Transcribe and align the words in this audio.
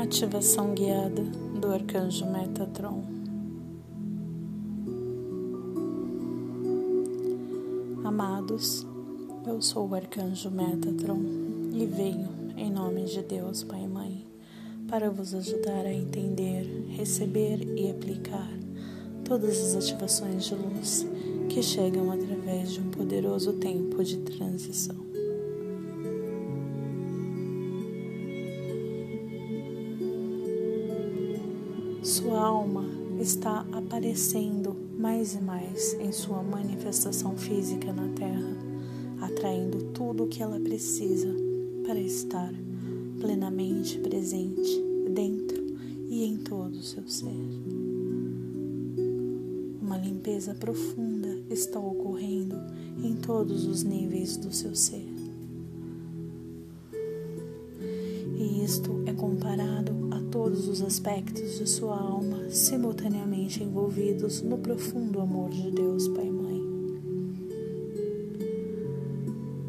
Ativação 0.00 0.72
guiada 0.72 1.22
do 1.60 1.70
arcanjo 1.70 2.24
Metatron. 2.24 3.04
Amados, 8.02 8.86
eu 9.46 9.60
sou 9.60 9.86
o 9.86 9.94
arcanjo 9.94 10.50
Metatron 10.50 11.20
e 11.74 11.84
venho 11.84 12.30
em 12.56 12.72
nome 12.72 13.04
de 13.04 13.22
Deus, 13.22 13.62
Pai 13.62 13.84
e 13.84 13.88
Mãe, 13.88 14.26
para 14.88 15.10
vos 15.10 15.34
ajudar 15.34 15.84
a 15.84 15.92
entender, 15.92 16.86
receber 16.96 17.60
e 17.78 17.90
aplicar 17.90 18.50
todas 19.22 19.58
as 19.58 19.84
ativações 19.84 20.46
de 20.46 20.54
luz 20.54 21.06
que 21.50 21.62
chegam 21.62 22.10
através 22.10 22.72
de 22.72 22.80
um 22.80 22.90
poderoso 22.90 23.52
tempo 23.52 24.02
de 24.02 24.16
transição. 24.16 25.09
Alma 32.50 32.84
está 33.20 33.64
aparecendo 33.70 34.76
mais 34.98 35.34
e 35.34 35.40
mais 35.40 35.94
em 35.94 36.10
sua 36.10 36.42
manifestação 36.42 37.36
física 37.36 37.92
na 37.92 38.08
Terra, 38.08 38.56
atraindo 39.20 39.84
tudo 39.92 40.24
o 40.24 40.26
que 40.26 40.42
ela 40.42 40.58
precisa 40.58 41.28
para 41.86 42.00
estar 42.00 42.52
plenamente 43.20 43.98
presente 44.00 44.82
dentro 45.08 45.64
e 46.08 46.24
em 46.24 46.38
todo 46.38 46.74
o 46.74 46.82
seu 46.82 47.06
ser. 47.06 47.30
Uma 49.80 49.96
limpeza 49.96 50.52
profunda 50.52 51.28
está 51.48 51.78
ocorrendo 51.78 52.56
em 53.00 53.14
todos 53.14 53.64
os 53.64 53.84
níveis 53.84 54.36
do 54.36 54.52
seu 54.52 54.74
ser. 54.74 55.08
E 58.36 58.64
isto 58.64 58.99
todos 60.50 60.66
os 60.66 60.82
aspectos 60.82 61.58
de 61.58 61.68
sua 61.68 61.96
alma 61.96 62.50
simultaneamente 62.50 63.62
envolvidos 63.62 64.42
no 64.42 64.58
profundo 64.58 65.20
amor 65.20 65.48
de 65.50 65.70
Deus 65.70 66.08
Pai 66.08 66.26
e 66.26 66.32
Mãe. 66.32 66.60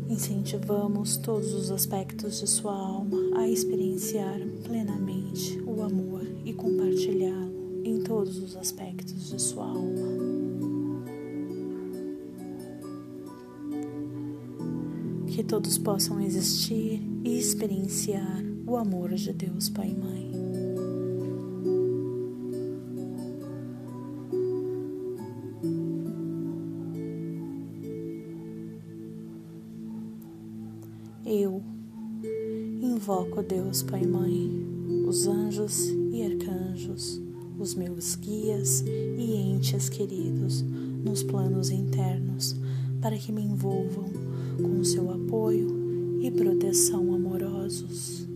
Incentivamos 0.09 1.17
todos 1.17 1.53
os 1.53 1.69
aspectos 1.69 2.39
de 2.39 2.49
sua 2.49 2.73
alma 2.75 3.15
a 3.35 3.47
experienciar 3.47 4.39
plenamente 4.63 5.61
o 5.67 5.83
amor 5.83 6.25
e 6.43 6.51
compartilhá-lo 6.51 7.83
em 7.83 8.01
todos 8.01 8.39
os 8.39 8.55
aspectos 8.55 9.29
de 9.29 9.39
sua 9.39 9.65
alma. 9.65 10.01
Que 15.27 15.43
todos 15.43 15.77
possam 15.77 16.19
existir 16.19 16.99
e 17.23 17.37
experienciar 17.37 18.43
o 18.65 18.75
amor 18.77 19.13
de 19.13 19.31
Deus 19.31 19.69
Pai 19.69 19.89
e 19.89 19.95
Mãe. 19.95 20.30
Eu 31.25 31.61
invoco 32.81 33.43
Deus 33.43 33.83
Pai 33.83 34.01
e 34.01 34.07
Mãe, 34.07 35.05
os 35.07 35.27
anjos 35.27 35.89
e 36.11 36.23
arcanjos, 36.23 37.21
os 37.59 37.75
meus 37.75 38.15
guias 38.15 38.81
e 38.81 39.35
entes 39.35 39.87
queridos 39.87 40.63
nos 40.63 41.21
planos 41.21 41.69
internos, 41.69 42.55
para 43.01 43.15
que 43.17 43.31
me 43.31 43.43
envolvam 43.43 44.09
com 44.57 44.83
seu 44.83 45.11
apoio 45.11 46.19
e 46.23 46.31
proteção 46.31 47.13
amorosos. 47.13 48.27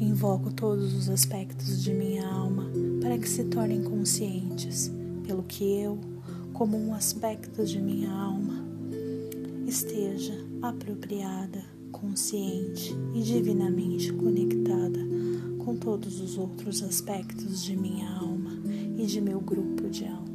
Invoco 0.00 0.52
todos 0.52 0.94
os 0.94 1.08
aspectos 1.08 1.82
de 1.82 1.92
minha 1.92 2.26
alma 2.28 2.70
para 3.00 3.18
que 3.18 3.28
se 3.28 3.42
tornem 3.44 3.82
conscientes 3.82 4.88
pelo 5.26 5.42
que 5.42 5.64
eu, 5.80 5.98
como 6.52 6.76
um 6.76 6.94
aspecto 6.94 7.64
de 7.64 7.80
minha 7.80 8.10
alma, 8.10 8.67
esteja 9.68 10.32
apropriada, 10.62 11.62
consciente 11.92 12.96
e 13.14 13.20
divinamente 13.20 14.10
conectada 14.14 14.98
com 15.58 15.76
todos 15.76 16.20
os 16.22 16.38
outros 16.38 16.82
aspectos 16.82 17.62
de 17.62 17.76
minha 17.76 18.08
alma 18.10 18.52
e 18.96 19.04
de 19.04 19.20
meu 19.20 19.38
grupo 19.40 19.90
de 19.90 20.06
alma. 20.06 20.26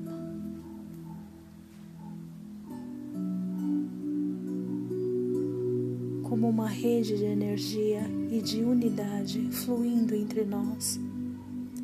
Como 6.21 6.47
uma 6.47 6.69
rede 6.69 7.17
de 7.17 7.25
energia 7.25 8.01
e 8.31 8.39
de 8.39 8.61
unidade 8.61 9.49
fluindo 9.51 10.13
entre 10.13 10.45
nós, 10.45 10.99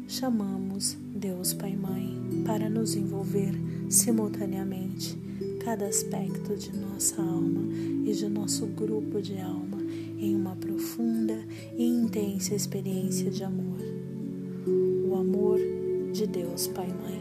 chamamos 0.08 0.96
Deus 1.16 1.54
Pai 1.54 1.76
Mãe 1.76 2.44
para 2.46 2.70
nos 2.70 2.96
envolver 2.96 3.56
simultaneamente 3.90 5.29
cada 5.70 5.86
aspecto 5.86 6.56
de 6.56 6.76
nossa 6.76 7.22
alma 7.22 7.62
e 8.04 8.12
de 8.12 8.28
nosso 8.28 8.66
grupo 8.66 9.22
de 9.22 9.40
alma 9.40 9.78
em 10.18 10.36
uma 10.36 10.56
profunda 10.56 11.46
e 11.78 11.86
intensa 11.86 12.56
experiência 12.56 13.30
de 13.30 13.44
amor. 13.44 13.78
O 15.08 15.14
amor 15.14 15.60
de 16.12 16.26
Deus 16.26 16.66
Pai 16.70 16.88
e 16.90 16.94
Mãe. 17.04 17.20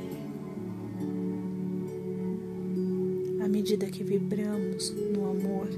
À 3.44 3.48
medida 3.48 3.84
que 3.84 4.02
vibramos 4.02 4.94
no 5.12 5.28
amor 5.28 5.68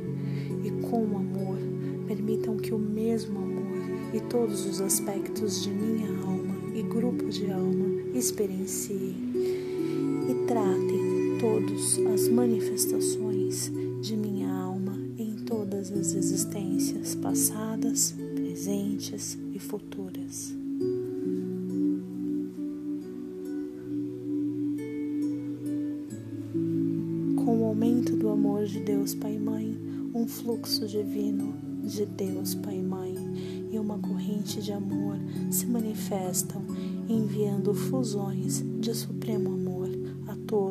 e 0.64 0.70
com 0.88 1.04
o 1.06 1.16
amor, 1.16 1.58
permitam 2.06 2.56
que 2.56 2.72
o 2.72 2.78
mesmo 2.78 3.36
amor 3.36 4.14
e 4.14 4.20
todos 4.30 4.64
os 4.64 4.80
aspectos 4.80 5.64
de 5.64 5.70
minha 5.70 6.08
alma 6.22 6.54
e 6.72 6.82
grupo 6.84 7.30
de 7.30 7.50
alma 7.50 8.00
experienciem 8.14 9.16
e 10.28 10.46
tratem 10.46 10.99
todas 11.40 11.98
as 12.12 12.28
manifestações 12.28 13.72
de 14.02 14.14
minha 14.14 14.52
alma 14.52 14.94
em 15.16 15.36
todas 15.36 15.90
as 15.90 16.12
existências 16.12 17.14
passadas, 17.14 18.14
presentes 18.34 19.38
e 19.50 19.58
futuras. 19.58 20.54
Com 27.42 27.62
o 27.62 27.64
aumento 27.64 28.14
do 28.16 28.28
amor 28.28 28.66
de 28.66 28.80
Deus 28.80 29.14
Pai 29.14 29.36
e 29.36 29.38
Mãe, 29.38 29.74
um 30.14 30.26
fluxo 30.26 30.86
divino 30.86 31.54
de 31.82 32.04
Deus 32.04 32.54
Pai 32.54 32.76
e 32.76 32.82
Mãe 32.82 33.14
e 33.72 33.78
uma 33.78 33.98
corrente 33.98 34.60
de 34.60 34.74
amor 34.74 35.16
se 35.50 35.64
manifestam, 35.64 36.62
enviando 37.08 37.72
fusões 37.72 38.62
de 38.78 38.94
supremo 38.94 39.54
amor 39.54 39.59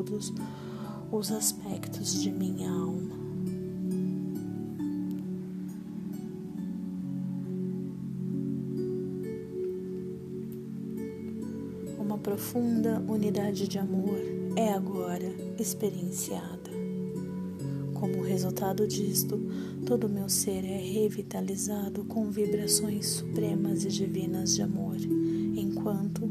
todos 0.09 0.34
os 1.12 1.31
aspectos 1.31 2.22
de 2.22 2.31
minha 2.31 2.70
alma. 2.70 3.20
Uma 12.00 12.18
profunda 12.18 13.00
unidade 13.08 13.68
de 13.68 13.78
amor 13.78 14.20
é 14.56 14.74
agora 14.74 15.31
experienciada. 15.59 16.70
Como 17.94 18.24
resultado 18.24 18.88
disto, 18.88 19.38
todo 19.86 20.08
o 20.08 20.09
meu 20.09 20.30
ser 20.30 20.64
é 20.64 20.78
revitalizado 20.78 22.03
com 22.06 22.31
vibrações 22.31 23.08
supremas 23.08 23.84
e 23.84 23.90
divinas 23.90 24.56
de 24.56 24.62
amor, 24.62 24.96
enquanto 25.56 26.28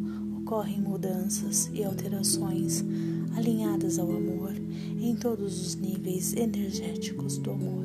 ocorrem 0.49 0.81
mudanças 0.81 1.71
e 1.75 1.85
alterações 1.85 2.83
alinhadas 3.37 3.99
ao 3.99 4.11
amor 4.11 4.55
em 4.99 5.15
todos 5.15 5.61
os 5.61 5.75
níveis 5.75 6.33
energéticos 6.33 7.37
do 7.37 7.51
amor. 7.51 7.85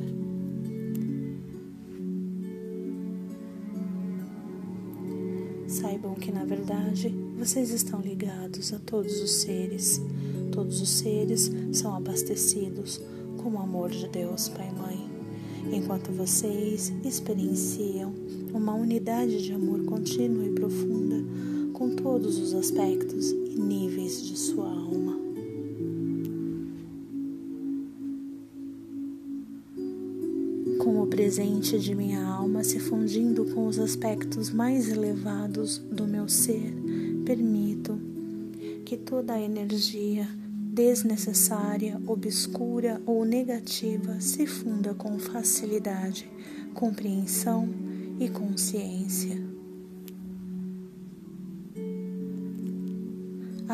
Saibam 5.68 6.14
que, 6.14 6.32
na 6.32 6.46
verdade, 6.46 7.14
vocês 7.38 7.70
estão 7.70 8.00
ligados 8.00 8.72
a 8.72 8.78
todos 8.78 9.20
os 9.20 9.30
seres. 9.30 10.00
Todos 10.50 10.80
os 10.80 10.88
seres 10.88 11.52
são 11.70 11.94
abastecidos 11.94 12.98
com 13.42 13.50
o 13.50 13.58
amor 13.58 13.90
de 13.90 14.08
Deus, 14.08 14.48
Pai 14.48 14.70
e 14.70 14.78
Mãe, 14.78 15.10
enquanto 15.70 16.10
vocês 16.12 16.90
experienciam 17.04 18.14
uma 18.54 18.72
unidade 18.72 19.42
de 19.42 19.52
amor 19.52 19.84
contínua 19.84 20.46
e 20.46 20.50
profunda 20.50 21.22
com 21.74 21.94
todos 21.94 22.38
os 22.38 22.54
aspectos 22.54 23.30
e 23.30 23.60
níveis 23.60 24.22
de 24.22 24.38
sua 24.38 24.68
alma. 24.68 25.22
com 30.78 31.00
o 31.00 31.06
presente 31.06 31.78
de 31.78 31.94
minha 31.94 32.22
alma 32.22 32.62
se 32.62 32.78
fundindo 32.78 33.46
com 33.46 33.66
os 33.66 33.78
aspectos 33.78 34.50
mais 34.50 34.90
elevados 34.90 35.78
do 35.78 36.06
meu 36.06 36.28
ser, 36.28 36.74
permito 37.24 37.98
que 38.84 38.98
toda 38.98 39.32
a 39.32 39.40
energia 39.40 40.28
desnecessária, 40.74 41.98
obscura 42.06 43.00
ou 43.06 43.24
negativa 43.24 44.20
se 44.20 44.46
funda 44.46 44.92
com 44.92 45.18
facilidade 45.18 46.30
compreensão 46.74 47.66
e 48.20 48.28
consciência. 48.28 49.53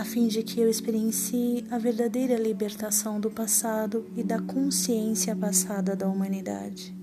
A 0.01 0.05
fim 0.05 0.29
de 0.29 0.43
que 0.43 0.59
eu 0.59 0.67
experiencie 0.67 1.63
a 1.71 1.77
verdadeira 1.77 2.35
libertação 2.39 3.21
do 3.21 3.31
passado 3.31 4.07
e 4.17 4.23
da 4.23 4.41
consciência 4.41 5.37
passada 5.37 5.95
da 5.95 6.09
humanidade. 6.09 6.97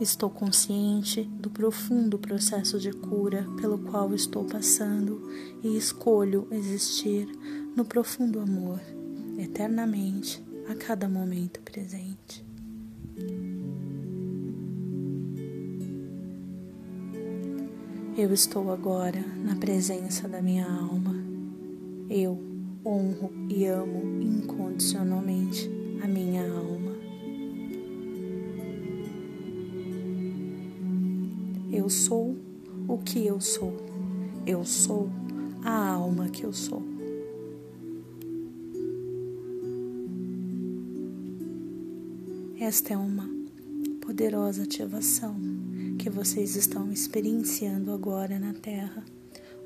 Estou 0.00 0.28
consciente 0.28 1.22
do 1.22 1.48
profundo 1.48 2.18
processo 2.18 2.80
de 2.80 2.90
cura 2.90 3.46
pelo 3.60 3.78
qual 3.78 4.12
estou 4.16 4.44
passando 4.46 5.30
e 5.62 5.76
escolho 5.76 6.48
existir 6.50 7.28
no 7.76 7.84
profundo 7.84 8.40
amor, 8.40 8.80
eternamente, 9.38 10.42
a 10.68 10.74
cada 10.74 11.08
momento 11.08 11.60
presente. 11.60 12.47
Eu 18.18 18.32
estou 18.32 18.72
agora 18.72 19.24
na 19.44 19.54
presença 19.54 20.26
da 20.26 20.42
minha 20.42 20.66
alma. 20.66 21.14
Eu 22.10 22.36
honro 22.84 23.30
e 23.48 23.64
amo 23.64 24.20
incondicionalmente 24.20 25.70
a 26.02 26.08
minha 26.08 26.42
alma. 26.42 26.96
Eu 31.70 31.88
sou 31.88 32.36
o 32.88 32.98
que 32.98 33.24
eu 33.24 33.40
sou. 33.40 33.72
Eu 34.44 34.64
sou 34.64 35.08
a 35.62 35.90
alma 35.90 36.28
que 36.28 36.42
eu 36.42 36.52
sou. 36.52 36.82
Esta 42.58 42.94
é 42.94 42.96
uma 42.96 43.30
poderosa 44.00 44.64
ativação 44.64 45.36
que 45.98 46.08
vocês 46.08 46.56
estão 46.56 46.90
experienciando 46.90 47.92
agora 47.92 48.38
na 48.38 48.54
Terra, 48.54 49.04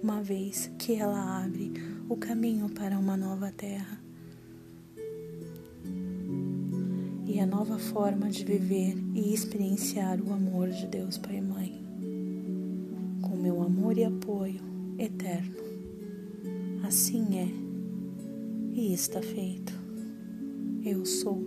uma 0.02 0.22
vez 0.22 0.70
que 0.78 0.94
ela 0.94 1.44
abre 1.44 1.72
o 2.08 2.16
caminho 2.16 2.68
para 2.70 2.98
uma 2.98 3.16
nova 3.16 3.52
Terra. 3.52 4.00
E 7.26 7.38
a 7.38 7.46
nova 7.46 7.78
forma 7.78 8.28
de 8.30 8.44
viver 8.44 8.96
e 9.14 9.32
experienciar 9.32 10.20
o 10.20 10.32
amor 10.32 10.70
de 10.70 10.86
Deus 10.86 11.18
Pai 11.18 11.36
e 11.36 11.40
Mãe 11.40 11.82
meu 13.42 13.60
amor 13.60 13.98
e 13.98 14.04
apoio 14.04 14.60
eterno. 14.96 15.56
Assim 16.84 17.38
é 17.40 17.48
e 18.72 18.94
está 18.94 19.20
feito. 19.20 19.72
Eu 20.84 21.04
sou 21.04 21.42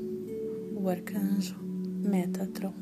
o 0.76 0.90
arcanjo 0.90 1.56
Metatron. 2.04 2.74